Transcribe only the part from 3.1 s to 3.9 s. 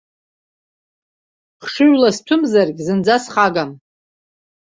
схагам.